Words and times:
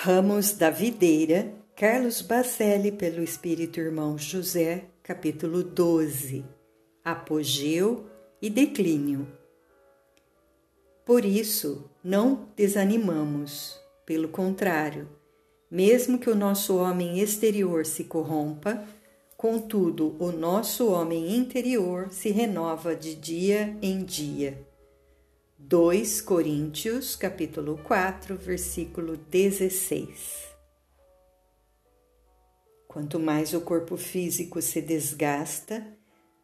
Ramos 0.00 0.52
da 0.52 0.70
Videira, 0.70 1.52
Carlos 1.74 2.22
Bacelli, 2.22 2.92
pelo 2.92 3.20
Espírito 3.20 3.80
Irmão 3.80 4.16
José, 4.16 4.84
capítulo 5.02 5.64
12 5.64 6.44
Apogeu 7.04 8.06
e 8.40 8.48
Declínio. 8.48 9.26
Por 11.04 11.24
isso, 11.24 11.90
não 12.04 12.46
desanimamos, 12.54 13.76
pelo 14.06 14.28
contrário, 14.28 15.08
mesmo 15.68 16.16
que 16.16 16.30
o 16.30 16.36
nosso 16.36 16.76
homem 16.76 17.18
exterior 17.18 17.84
se 17.84 18.04
corrompa, 18.04 18.84
contudo, 19.36 20.14
o 20.20 20.30
nosso 20.30 20.92
homem 20.92 21.34
interior 21.34 22.06
se 22.12 22.30
renova 22.30 22.94
de 22.94 23.16
dia 23.16 23.76
em 23.82 24.04
dia 24.04 24.67
2 25.70 26.22
Coríntios, 26.22 27.14
capítulo 27.14 27.76
4, 27.84 28.38
versículo 28.38 29.18
16. 29.18 30.48
Quanto 32.86 33.20
mais 33.20 33.52
o 33.52 33.60
corpo 33.60 33.98
físico 33.98 34.62
se 34.62 34.80
desgasta, 34.80 35.86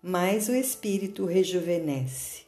mais 0.03 0.51
o 0.51 0.55
espírito 0.55 1.25
rejuvenesce. 1.25 2.45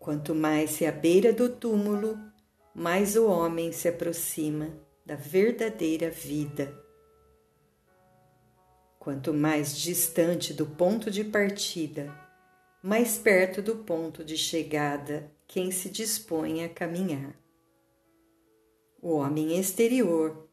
Quanto 0.00 0.34
mais 0.34 0.70
se 0.70 0.84
à 0.84 0.90
beira 0.90 1.32
do 1.32 1.48
túmulo, 1.48 2.18
mais 2.74 3.14
o 3.14 3.28
homem 3.28 3.70
se 3.70 3.86
aproxima 3.86 4.76
da 5.04 5.14
verdadeira 5.14 6.10
vida. 6.10 6.76
Quanto 8.98 9.32
mais 9.32 9.78
distante 9.78 10.52
do 10.52 10.66
ponto 10.66 11.08
de 11.08 11.22
partida, 11.22 12.25
mais 12.86 13.18
perto 13.18 13.60
do 13.60 13.78
ponto 13.78 14.24
de 14.24 14.36
chegada 14.36 15.28
quem 15.44 15.72
se 15.72 15.90
dispõe 15.90 16.62
a 16.62 16.68
caminhar. 16.68 17.34
O 19.02 19.16
homem 19.16 19.58
exterior, 19.58 20.48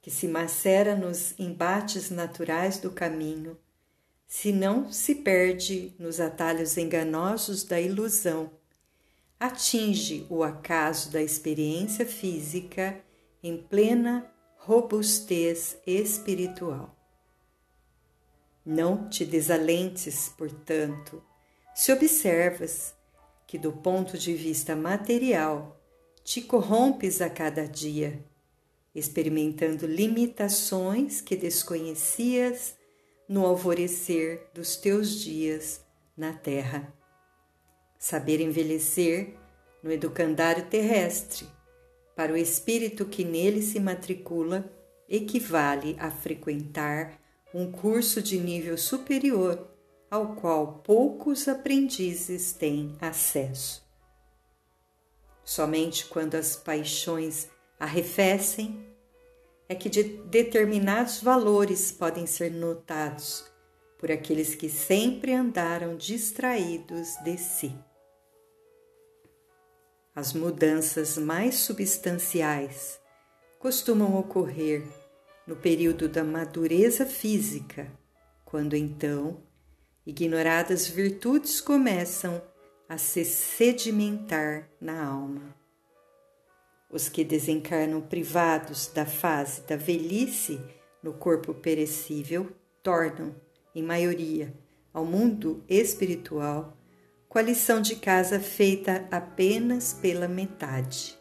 que 0.00 0.08
se 0.08 0.28
macera 0.28 0.94
nos 0.94 1.36
embates 1.36 2.08
naturais 2.08 2.78
do 2.78 2.92
caminho, 2.92 3.58
se 4.28 4.52
não 4.52 4.92
se 4.92 5.16
perde 5.16 5.92
nos 5.98 6.20
atalhos 6.20 6.76
enganosos 6.76 7.64
da 7.64 7.80
ilusão, 7.80 8.48
atinge 9.40 10.24
o 10.30 10.44
acaso 10.44 11.10
da 11.10 11.20
experiência 11.20 12.06
física 12.06 12.96
em 13.42 13.60
plena 13.60 14.32
robustez 14.58 15.76
espiritual. 15.84 16.96
Não 18.64 19.08
te 19.08 19.24
desalentes, 19.24 20.28
portanto, 20.28 21.20
se 21.76 21.92
observas 21.92 22.94
que, 23.46 23.58
do 23.58 23.70
ponto 23.70 24.16
de 24.16 24.32
vista 24.32 24.74
material, 24.74 25.78
te 26.24 26.40
corrompes 26.40 27.20
a 27.20 27.28
cada 27.28 27.68
dia, 27.68 28.24
experimentando 28.94 29.86
limitações 29.86 31.20
que 31.20 31.36
desconhecias 31.36 32.78
no 33.28 33.44
alvorecer 33.44 34.48
dos 34.54 34.76
teus 34.76 35.20
dias 35.20 35.84
na 36.16 36.32
terra. 36.32 36.90
Saber 37.98 38.40
envelhecer 38.40 39.34
no 39.82 39.92
educandário 39.92 40.64
terrestre, 40.70 41.46
para 42.16 42.32
o 42.32 42.38
espírito 42.38 43.04
que 43.04 43.22
nele 43.22 43.60
se 43.60 43.78
matricula, 43.78 44.64
equivale 45.06 45.94
a 45.98 46.10
frequentar 46.10 47.20
um 47.52 47.70
curso 47.70 48.22
de 48.22 48.40
nível 48.40 48.78
superior 48.78 49.75
ao 50.10 50.36
qual 50.36 50.80
poucos 50.84 51.48
aprendizes 51.48 52.52
têm 52.52 52.96
acesso. 53.00 53.84
Somente 55.44 56.06
quando 56.06 56.34
as 56.34 56.56
paixões 56.56 57.48
arrefecem 57.78 58.84
é 59.68 59.74
que 59.74 59.88
de 59.88 60.02
determinados 60.02 61.20
valores 61.20 61.90
podem 61.90 62.26
ser 62.26 62.50
notados 62.50 63.44
por 63.98 64.10
aqueles 64.10 64.54
que 64.54 64.68
sempre 64.68 65.32
andaram 65.32 65.96
distraídos 65.96 67.16
de 67.24 67.36
si. 67.38 67.74
As 70.14 70.32
mudanças 70.32 71.18
mais 71.18 71.56
substanciais 71.56 72.98
costumam 73.58 74.16
ocorrer 74.18 74.86
no 75.46 75.56
período 75.56 76.08
da 76.08 76.24
madureza 76.24 77.04
física, 77.06 77.90
quando 78.44 78.74
então 78.74 79.45
ignoradas 80.06 80.86
virtudes 80.86 81.60
começam 81.60 82.40
a 82.88 82.96
se 82.96 83.24
sedimentar 83.24 84.70
na 84.80 85.04
alma. 85.04 85.56
Os 86.88 87.08
que 87.08 87.24
desencarnam 87.24 88.00
privados 88.00 88.86
da 88.86 89.04
fase 89.04 89.62
da 89.62 89.74
velhice 89.76 90.60
no 91.02 91.12
corpo 91.12 91.52
perecível 91.52 92.54
tornam, 92.82 93.34
em 93.74 93.82
maioria, 93.82 94.54
ao 94.94 95.04
mundo 95.04 95.64
espiritual 95.68 96.76
com 97.28 97.38
a 97.40 97.42
lição 97.42 97.82
de 97.82 97.96
casa 97.96 98.38
feita 98.38 99.06
apenas 99.10 99.92
pela 99.92 100.28
metade. 100.28 101.18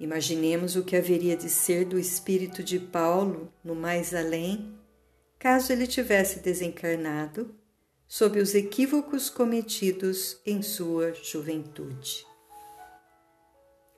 Imaginemos 0.00 0.74
o 0.74 0.82
que 0.82 0.96
haveria 0.96 1.36
de 1.36 1.48
ser 1.48 1.84
do 1.84 1.98
espírito 1.98 2.62
de 2.62 2.80
Paulo 2.80 3.52
no 3.62 3.74
mais 3.74 4.14
além 4.14 4.74
caso 5.38 5.72
ele 5.72 5.86
tivesse 5.86 6.40
desencarnado 6.40 7.54
sob 8.06 8.40
os 8.40 8.54
equívocos 8.54 9.28
cometidos 9.28 10.40
em 10.46 10.62
sua 10.62 11.12
juventude. 11.12 12.24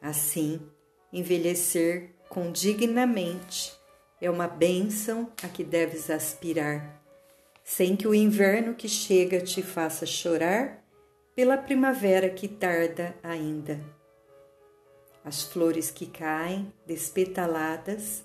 Assim, 0.01 0.61
envelhecer 1.13 2.15
condignamente 2.29 3.73
é 4.21 4.31
uma 4.31 4.49
bênção 4.49 5.31
a 5.43 5.49
que 5.49 5.63
deves 5.63 6.11
aspirar, 6.11 7.03
sem 7.63 7.97
que 7.97 8.09
o 8.09 8.15
inverno 8.15 8.75
que 8.75 8.89
chega 8.89 9.41
te 9.41 9.63
faça 9.63 10.07
chorar 10.07 10.85
pela 11.35 11.57
primavera 11.57 12.29
que 12.31 12.49
tarda 12.49 13.15
ainda. 13.23 13.81
As 15.25 15.43
flores 15.43 15.91
que 15.91 16.07
caem, 16.07 16.73
despetaladas, 16.87 18.25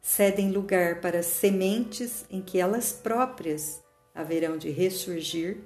cedem 0.00 0.50
lugar 0.50 1.00
para 1.00 1.22
sementes 1.22 2.24
em 2.30 2.40
que 2.40 2.58
elas 2.58 2.92
próprias 2.92 3.82
haverão 4.14 4.56
de 4.56 4.70
ressurgir 4.70 5.58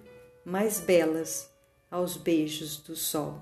mais 0.45 0.81
belas 0.81 1.50
aos 1.91 2.17
beijos 2.17 2.77
do 2.78 2.97
sol. 2.97 3.41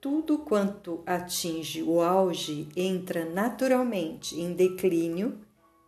Tudo 0.00 0.38
quanto 0.38 1.02
atinge 1.06 1.82
o 1.82 2.00
auge 2.00 2.68
entra 2.76 3.24
naturalmente 3.24 4.38
em 4.38 4.52
declínio 4.52 5.38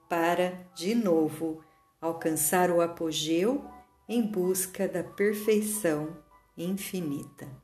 para, 0.09 0.67
de 0.75 0.95
novo, 0.95 1.63
alcançar 2.01 2.71
o 2.71 2.81
apogeu 2.81 3.65
em 4.09 4.23
busca 4.23 4.87
da 4.87 5.03
perfeição 5.03 6.17
infinita. 6.57 7.64